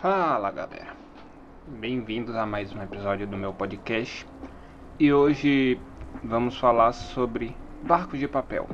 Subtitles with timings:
[0.00, 0.94] Fala galera,
[1.66, 4.24] bem-vindos a mais um episódio do meu podcast
[4.96, 5.80] e hoje
[6.22, 8.68] vamos falar sobre barcos de papel.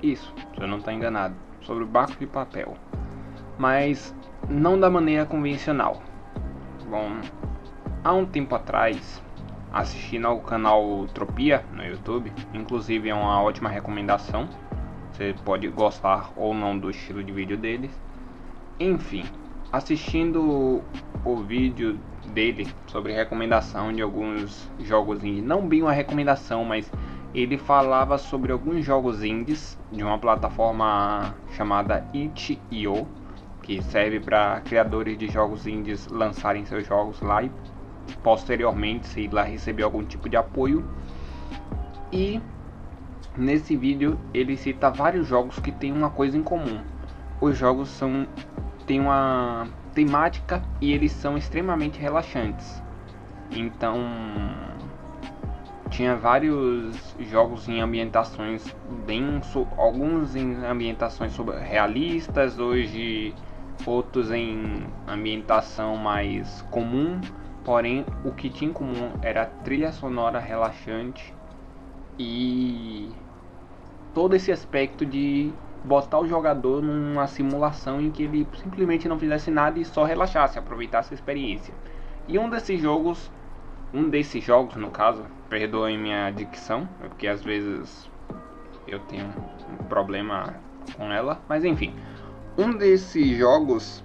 [0.00, 2.76] Isso, se eu não estou enganado, sobre barcos de papel,
[3.58, 4.14] mas
[4.48, 6.00] não da maneira convencional.
[6.88, 7.10] Bom,
[8.04, 9.20] há um tempo atrás,
[9.72, 14.48] assistindo ao canal Tropia no YouTube, inclusive é uma ótima recomendação.
[15.10, 17.90] Você pode gostar ou não do estilo de vídeo deles.
[18.78, 19.24] Enfim,
[19.72, 20.82] assistindo
[21.24, 21.98] o vídeo
[22.32, 26.90] dele sobre recomendação de alguns jogos indie, não bem uma recomendação, mas
[27.34, 33.06] ele falava sobre alguns jogos indies de uma plataforma chamada itch.io,
[33.62, 37.50] que serve para criadores de jogos indies lançarem seus jogos lá e
[38.22, 40.84] posteriormente se lá receber algum tipo de apoio.
[42.10, 42.40] E
[43.36, 46.80] nesse vídeo ele cita vários jogos que têm uma coisa em comum.
[47.40, 48.26] Os jogos são
[48.88, 52.82] tem uma temática e eles são extremamente relaxantes.
[53.50, 53.96] Então,
[55.90, 58.74] tinha vários jogos em ambientações
[59.06, 59.40] bem
[59.76, 63.34] alguns em ambientações realistas, hoje
[63.86, 67.20] outros em ambientação mais comum,
[67.64, 71.34] porém o que tinha em comum era trilha sonora relaxante
[72.18, 73.10] e
[74.14, 75.52] todo esse aspecto de
[75.84, 80.58] botar o jogador numa simulação em que ele simplesmente não fizesse nada e só relaxasse,
[80.58, 81.74] aproveitasse a experiência.
[82.26, 83.30] E um desses jogos,
[83.92, 88.10] um desses jogos no caso, perdoem minha dicção, é porque às vezes
[88.86, 90.54] eu tenho um problema
[90.96, 91.94] com ela, mas enfim,
[92.56, 94.04] um desses jogos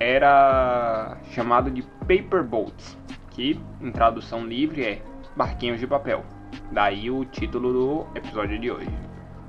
[0.00, 2.98] era chamado de Paper Boats,
[3.30, 5.02] que em tradução livre é
[5.36, 6.24] barquinhos de papel.
[6.70, 8.90] Daí o título do episódio de hoje.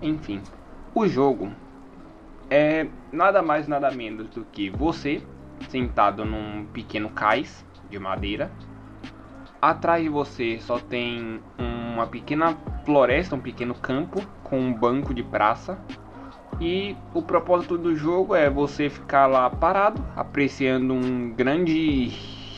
[0.01, 0.41] Enfim,
[0.95, 1.51] o jogo
[2.49, 5.21] é nada mais nada menos do que você
[5.67, 8.49] sentado num pequeno cais de madeira.
[9.61, 15.21] Atrás de você só tem uma pequena floresta, um pequeno campo com um banco de
[15.21, 15.77] praça.
[16.61, 22.07] E o propósito do jogo é você ficar lá parado, apreciando um grande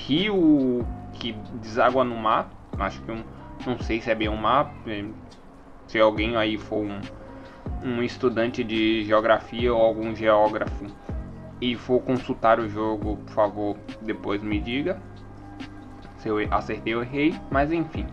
[0.05, 2.51] rio que deságua no mar.
[2.77, 3.23] Acho que um,
[3.65, 4.71] não sei se é bem um mar.
[5.87, 6.99] Se alguém aí for um,
[7.83, 10.85] um estudante de geografia ou algum geógrafo
[11.61, 15.01] e for consultar o jogo, por favor, depois me diga
[16.17, 18.05] se eu acertei ou errei, mas enfim.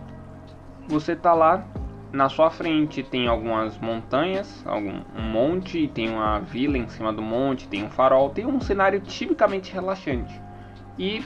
[0.87, 1.65] Você tá lá,
[2.11, 7.21] na sua frente tem algumas montanhas, algum um monte, tem uma vila em cima do
[7.21, 10.39] monte, tem um farol, tem um cenário tipicamente relaxante.
[10.97, 11.23] E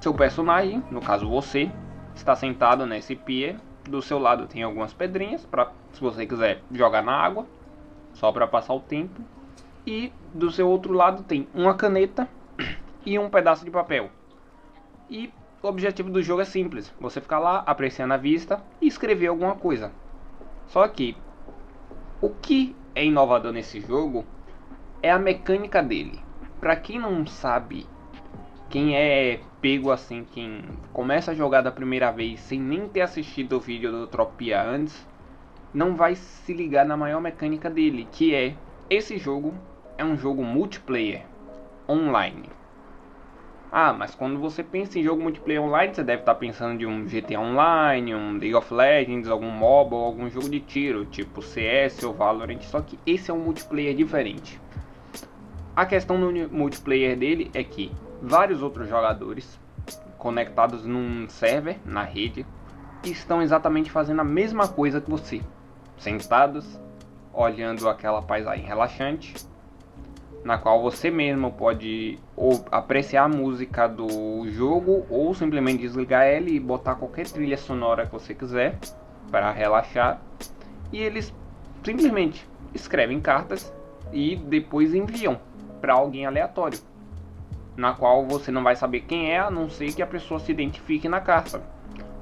[0.00, 1.70] seu personagem, no caso você,
[2.14, 3.56] está sentado nesse pier.
[3.88, 7.46] Do seu lado tem algumas pedrinhas para se você quiser jogar na água
[8.16, 9.22] só para passar o tempo.
[9.86, 12.28] E do seu outro lado tem uma caneta
[13.04, 14.10] e um pedaço de papel.
[15.08, 15.32] E
[15.62, 19.54] o objetivo do jogo é simples: você ficar lá apreciando a vista e escrever alguma
[19.54, 19.92] coisa.
[20.66, 21.16] Só que
[22.20, 24.24] o que é inovador nesse jogo
[25.02, 26.18] é a mecânica dele.
[26.58, 27.86] Para quem não sabe,
[28.68, 33.56] quem é pego assim, quem começa a jogar da primeira vez sem nem ter assistido
[33.56, 35.06] o vídeo do Tropia antes,
[35.76, 38.54] não vai se ligar na maior mecânica dele, que é
[38.88, 39.52] esse jogo
[39.98, 41.26] é um jogo multiplayer
[41.86, 42.48] online.
[43.70, 47.04] Ah, mas quando você pensa em jogo multiplayer online, você deve estar pensando de um
[47.04, 52.02] GTA Online, um League of Legends, algum MOBA ou algum jogo de tiro, tipo CS
[52.04, 54.58] ou Valorant, só que esse é um multiplayer diferente.
[55.74, 59.60] A questão do multiplayer dele é que vários outros jogadores
[60.16, 62.46] conectados num server na rede
[63.04, 65.42] estão exatamente fazendo a mesma coisa que você
[65.98, 66.80] sentados,
[67.32, 69.34] olhando aquela paisagem relaxante,
[70.44, 72.18] na qual você mesmo pode
[72.70, 78.12] apreciar a música do jogo ou simplesmente desligar ela e botar qualquer trilha sonora que
[78.12, 78.78] você quiser
[79.30, 80.20] para relaxar.
[80.92, 81.34] E eles
[81.84, 83.72] simplesmente escrevem cartas
[84.12, 85.40] e depois enviam
[85.80, 86.78] para alguém aleatório,
[87.76, 90.52] na qual você não vai saber quem é, a não ser que a pessoa se
[90.52, 91.60] identifique na carta.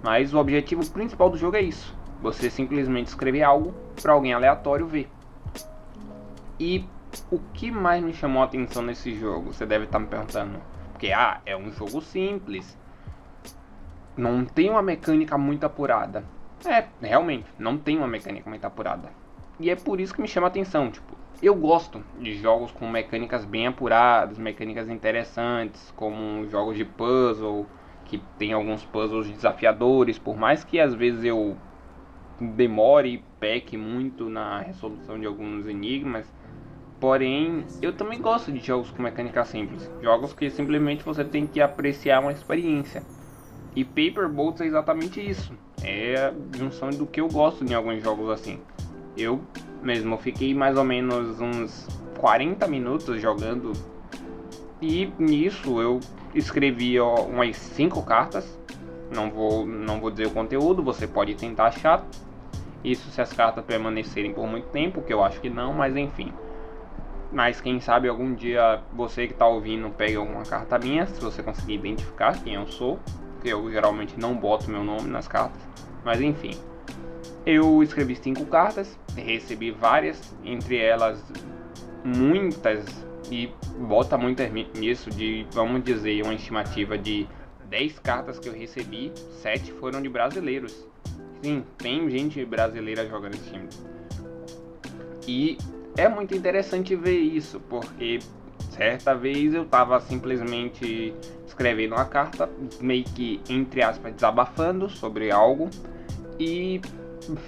[0.02, 4.86] Mas o objetivo principal do jogo é isso: você simplesmente escrever algo para alguém aleatório
[4.86, 5.08] ver.
[6.58, 6.84] E
[7.30, 9.52] o que mais me chamou a atenção nesse jogo?
[9.52, 10.58] Você deve estar tá me perguntando.
[10.92, 12.78] Porque, ah, é um jogo simples.
[14.16, 16.24] Não tem uma mecânica muito apurada.
[16.64, 19.10] É, realmente, não tem uma mecânica muito apurada.
[19.60, 20.90] E é por isso que me chama a atenção.
[20.90, 27.66] Tipo, eu gosto de jogos com mecânicas bem apuradas, mecânicas interessantes, como jogos de puzzle,
[28.04, 31.56] que tem alguns puzzles desafiadores, por mais que às vezes eu
[32.40, 36.26] demore e peque muito na resolução de alguns enigmas,
[37.04, 39.90] Porém, eu também gosto de jogos com mecânica simples.
[40.00, 43.02] Jogos que simplesmente você tem que apreciar uma experiência.
[43.76, 45.52] E Paper Boats é exatamente isso.
[45.82, 48.58] É a junção do que eu gosto em alguns jogos assim.
[49.18, 49.38] Eu
[49.82, 51.86] mesmo fiquei mais ou menos uns
[52.18, 53.72] 40 minutos jogando.
[54.80, 56.00] E nisso eu
[56.34, 58.58] escrevi ó, umas 5 cartas.
[59.10, 62.04] Não vou, não vou dizer o conteúdo, você pode tentar achar.
[62.82, 66.32] Isso se as cartas permanecerem por muito tempo, que eu acho que não, mas enfim.
[67.32, 71.42] Mas quem sabe algum dia você que está ouvindo pegue alguma carta minha, se você
[71.42, 72.98] conseguir identificar quem eu sou.
[73.44, 75.60] Eu geralmente não boto meu nome nas cartas.
[76.04, 76.52] Mas enfim.
[77.44, 81.22] Eu escrevi cinco cartas, recebi várias, entre elas
[82.02, 82.84] muitas,
[83.30, 87.26] e bota muitas nisso de, vamos dizer, uma estimativa de
[87.68, 89.12] 10 cartas que eu recebi,
[89.42, 90.86] 7 foram de brasileiros.
[91.42, 93.68] Sim, tem gente brasileira jogando esse time.
[95.26, 95.58] E
[95.96, 98.18] é muito interessante ver isso, porque
[98.70, 101.14] certa vez eu tava simplesmente
[101.46, 102.48] escrevendo uma carta,
[102.80, 105.70] meio que entre aspas desabafando sobre algo
[106.38, 106.80] e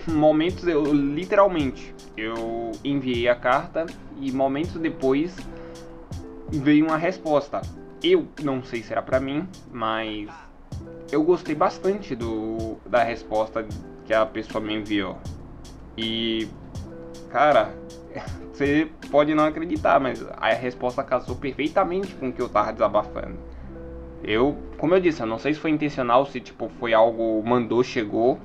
[0.06, 3.84] momentos eu literalmente eu enviei a carta
[4.20, 5.36] e momentos depois
[6.50, 7.60] veio uma resposta.
[8.08, 10.30] Eu não sei se era para mim, mas
[11.10, 13.66] eu gostei bastante do da resposta
[14.04, 15.18] que a pessoa me enviou.
[15.98, 16.46] E
[17.30, 17.74] cara,
[18.54, 23.38] você pode não acreditar, mas a resposta casou perfeitamente com o que eu tava desabafando.
[24.22, 27.82] Eu, como eu disse, eu não sei se foi intencional, se tipo foi algo mandou,
[27.82, 28.38] chegou.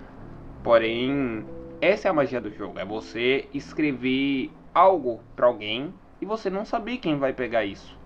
[0.64, 1.46] Porém,
[1.80, 6.66] essa é a magia do jogo, é você escrever algo para alguém e você não
[6.66, 8.01] saber quem vai pegar isso.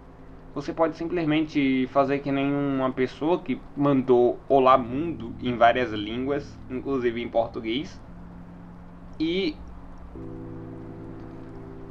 [0.56, 6.57] Você pode simplesmente fazer que nem uma pessoa que mandou Olá Mundo em várias línguas,
[6.69, 8.00] inclusive em português.
[9.19, 9.57] E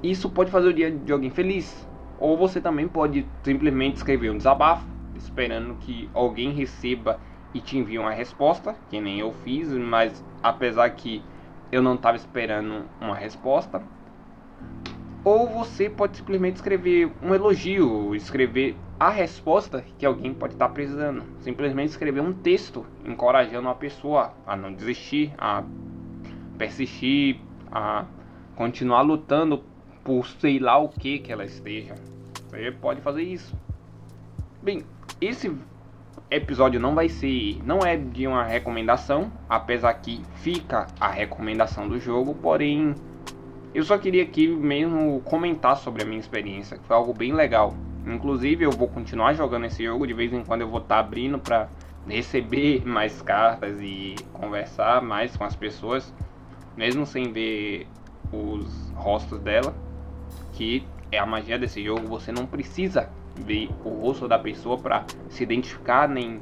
[0.03, 1.87] isso pode fazer o dia de alguém feliz.
[2.19, 7.21] Ou você também pode simplesmente escrever um desabafo, esperando que alguém receba
[7.53, 11.23] e te envie uma resposta, que nem eu fiz, mas apesar que
[11.71, 13.83] eu não estava esperando uma resposta.
[15.25, 21.25] Ou você pode simplesmente escrever um elogio, escrever a resposta que alguém pode estar precisando.
[21.41, 25.65] Simplesmente escrever um texto encorajando a pessoa a não desistir, a
[26.59, 27.41] persistir,
[27.73, 28.05] a
[28.55, 29.65] continuar lutando
[30.05, 31.95] por sei lá o que que ela esteja.
[32.51, 33.57] Você pode fazer isso.
[34.63, 34.85] Bem,
[35.21, 35.57] esse
[36.31, 41.99] episódio não vai ser, não é de uma recomendação, apesar que fica a recomendação do
[41.99, 42.95] jogo, porém
[43.75, 47.75] eu só queria aqui mesmo comentar sobre a minha experiência, que foi algo bem legal.
[48.07, 51.01] Inclusive eu vou continuar jogando esse jogo, de vez em quando eu vou estar tá
[51.01, 51.69] abrindo para
[52.07, 56.15] receber mais cartas e conversar mais com as pessoas,
[56.77, 57.87] mesmo sem ver
[58.33, 59.75] os rostos dela
[60.55, 65.05] que é a magia desse jogo, você não precisa ver o rosto da pessoa para
[65.29, 66.41] se identificar, nem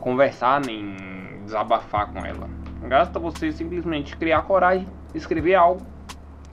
[0.00, 0.96] conversar, nem
[1.44, 2.48] desabafar com ela.
[2.82, 5.84] Gasta você simplesmente criar coragem, escrever algo,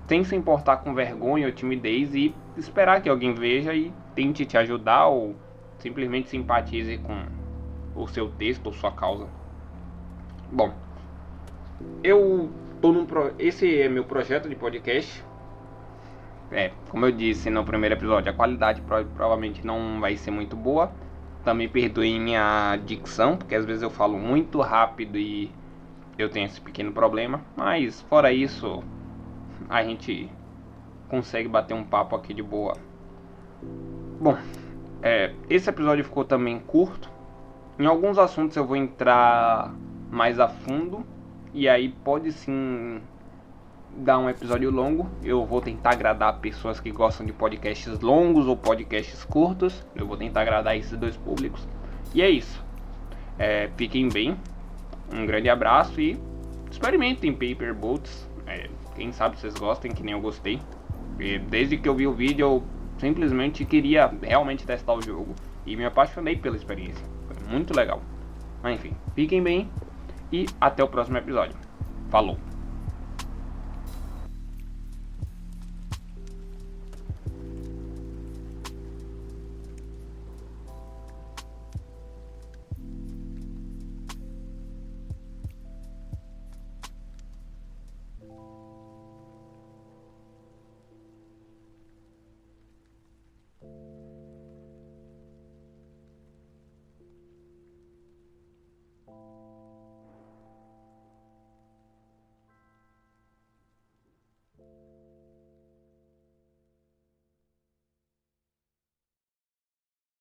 [0.07, 4.57] sem se importar com vergonha ou timidez e esperar que alguém veja e tente te
[4.57, 5.35] ajudar ou
[5.77, 7.25] simplesmente simpatize com
[7.95, 9.27] o seu texto ou sua causa.
[10.51, 10.73] Bom,
[12.03, 12.51] eu
[12.81, 13.33] tô num pro...
[13.39, 15.23] esse é meu projeto de podcast
[16.53, 20.55] é, como eu disse no primeiro episódio, a qualidade pro provavelmente não vai ser muito
[20.55, 20.91] boa.
[21.43, 25.51] Também perdoe minha dicção, porque às vezes eu falo muito rápido e
[26.15, 27.41] eu tenho esse pequeno problema.
[27.57, 28.83] Mas fora isso,
[29.69, 30.29] a gente
[31.09, 32.75] consegue bater um papo aqui de boa.
[34.19, 34.37] Bom,
[35.01, 37.09] é, esse episódio ficou também curto.
[37.77, 39.73] Em alguns assuntos eu vou entrar
[40.09, 41.05] mais a fundo.
[41.53, 43.01] E aí pode sim
[43.97, 45.09] dar um episódio longo.
[45.23, 49.85] Eu vou tentar agradar pessoas que gostam de podcasts longos ou podcasts curtos.
[49.95, 51.67] Eu vou tentar agradar esses dois públicos.
[52.13, 52.63] E é isso.
[53.37, 54.37] É, fiquem bem.
[55.13, 56.17] Um grande abraço e
[56.71, 58.27] experimentem Paper Boats.
[58.95, 60.59] Quem sabe vocês gostem, que nem eu gostei.
[61.19, 62.63] E desde que eu vi o vídeo, eu
[62.97, 65.33] simplesmente queria realmente testar o jogo.
[65.65, 67.05] E me apaixonei pela experiência.
[67.27, 68.01] Foi muito legal.
[68.61, 69.69] Mas enfim, fiquem bem
[70.31, 71.55] e até o próximo episódio.
[72.09, 72.52] Falou!